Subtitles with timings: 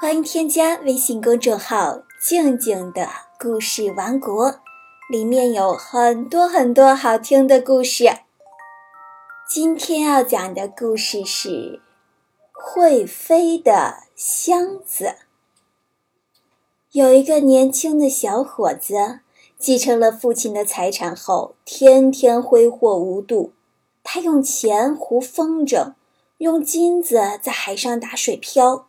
[0.00, 4.56] 欢迎添加微信公众号“静静的故事王国”，
[5.08, 8.10] 里面有很多很多好听的故事。
[9.48, 11.48] 今天要讲的故事是
[12.52, 15.04] 《会飞的箱子》。
[16.90, 19.20] 有一个年轻的小伙子，
[19.56, 23.52] 继承了父亲的财产后，天天挥霍无度。
[24.02, 25.94] 他用钱糊风筝，
[26.38, 28.88] 用金子在海上打水漂。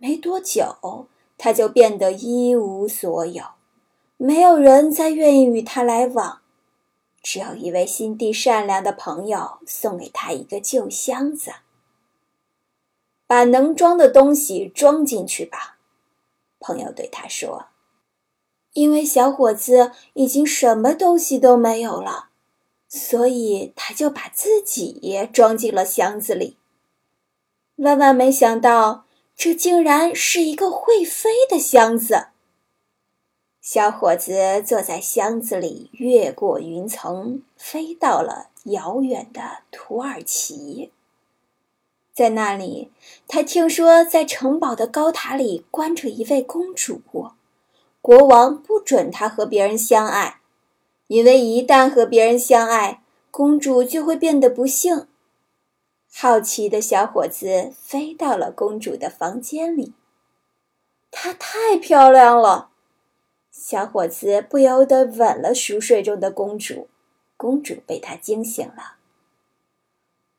[0.00, 3.44] 没多久，他就变得一无所有，
[4.16, 6.40] 没有人再愿意与他来往。
[7.20, 11.50] 只有一位心地善良的朋友送给他一个旧箱子，
[13.26, 15.78] 把能装的东西装进去吧。
[16.60, 17.66] 朋友对他说
[18.74, 22.28] ：“因为小伙子已经什么东西都没有了，
[22.88, 26.56] 所以他就把自己装进了箱子里。
[27.74, 29.06] 万万没想到。”
[29.38, 32.30] 这竟然是一个会飞的箱子。
[33.60, 40.90] 小伙子坐在箱子里，越过云层，飞到了遥远的土耳其。
[42.12, 42.90] 在那里，
[43.28, 47.00] 他听说在城堡的高塔里关着一位公主，
[48.02, 50.40] 国王不准他和别人相爱，
[51.06, 55.06] 因为一旦和别人相爱，公主就会变得不幸。
[56.20, 59.94] 好奇的小伙子飞到了公主的房间里，
[61.12, 62.70] 她太漂亮了。
[63.52, 66.88] 小伙子不由得吻了熟睡中的公主，
[67.36, 68.96] 公主被他惊醒了。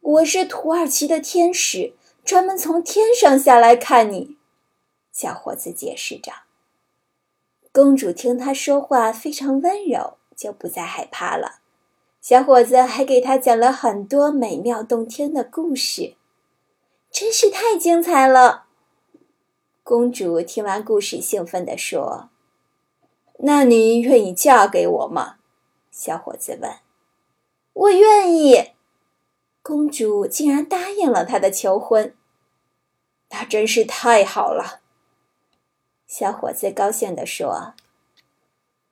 [0.01, 1.93] 我是土耳其的天使，
[2.25, 4.35] 专门从天上下来看你。
[5.13, 6.33] 小伙子解释着。
[7.71, 11.58] 公主听他说话非常温柔，就不再害怕了。
[12.29, 16.15] 小伙子还给他讲了很多美妙动听的故事，
[17.09, 18.65] 真是太精彩了。
[19.81, 22.29] 公主听完故事，兴奋地说
[23.41, 25.37] ：“那你愿意嫁给我吗？”
[25.89, 26.71] 小伙子问。
[27.73, 28.73] “我愿意。”
[29.63, 32.15] 公主竟然答应了他的求婚。
[33.31, 34.81] 那真是太好了。
[36.05, 37.73] 小伙子高兴地说。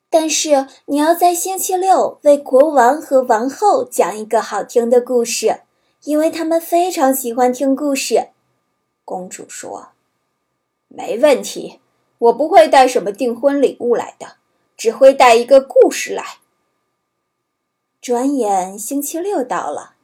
[0.10, 5.62] 但是你要在星期六为国王和王后讲一个好听的故事，
[6.04, 8.30] 因为他们非常喜欢听故事。
[9.04, 9.90] 公主说
[10.88, 11.82] ：“没问题，
[12.20, 14.38] 我不会带什么订婚礼物来的，
[14.78, 16.38] 只会带一个故事来。”
[18.02, 19.96] 转眼星期六到了，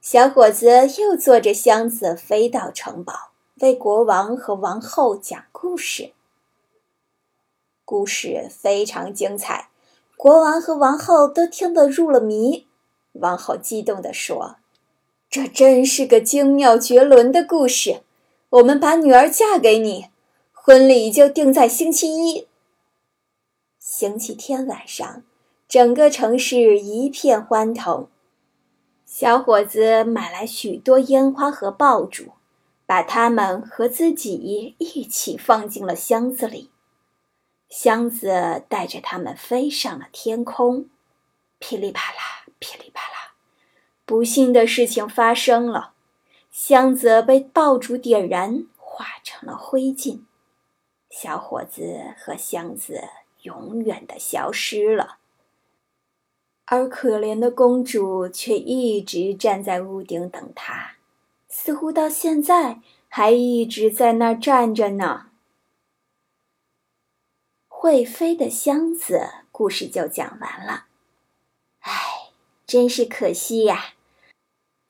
[0.00, 6.12] 小伙子又坐着箱子飞到城堡，为国王和王后讲故事。
[7.84, 9.68] 故事非常精彩，
[10.16, 12.66] 国王和王后都听得入了迷。
[13.12, 14.56] 王后激动地说
[15.28, 18.00] ：“这真是个精妙绝伦的故事！
[18.50, 20.06] 我们把女儿嫁给你，
[20.52, 22.48] 婚礼就定在星期一。”
[23.78, 25.22] 星期天晚上，
[25.68, 28.08] 整个城市一片欢腾。
[29.04, 32.32] 小伙子买来许多烟花和爆竹，
[32.86, 36.70] 把它们和自己一起放进了箱子里。
[37.76, 40.88] 箱子带着他们飞上了天空，
[41.58, 43.34] 噼里啪啦，噼里啪啦，
[44.04, 45.92] 不幸的事情发生了，
[46.52, 50.20] 箱子被爆竹点燃，化成了灰烬，
[51.10, 53.08] 小伙子和箱子
[53.42, 55.16] 永远的消失了，
[56.66, 60.92] 而可怜的公主却一直站在屋顶等他，
[61.48, 65.26] 似乎到现在还一直在那儿站着呢。
[67.84, 70.86] 会飞的箱子故事就讲完了，
[71.80, 71.92] 唉，
[72.66, 73.92] 真是可惜呀！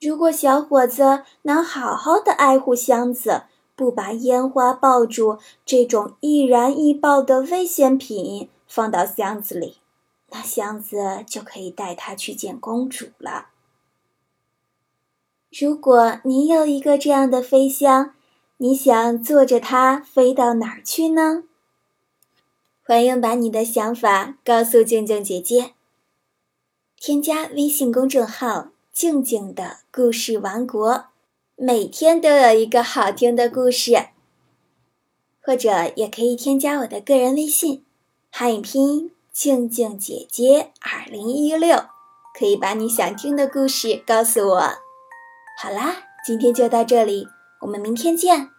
[0.00, 9.78] 如果小伙子能好好的爱护箱子，不把烟花爆竹这种易燃易爆的危险品放到箱子里，
[10.31, 13.49] 那箱子就可以带他去见公主了。
[15.50, 18.15] 如果你有一个这样的飞箱，
[18.59, 21.43] 你想坐着它飞到哪儿去呢？
[22.86, 25.72] 欢迎把你的想法告诉静静姐姐。
[26.98, 31.06] 添加微信公众号“静静的故事王国”，
[31.56, 34.08] 每天都有一个好听的故事。
[35.40, 37.86] 或者也可以添加我的个人微信，
[38.31, 41.87] 汉语拼音“静静姐姐二零一六”，
[42.38, 44.60] 可以把你想听的故事告诉我。
[45.58, 47.28] 好啦，今天就到这里，
[47.62, 48.53] 我们明天见。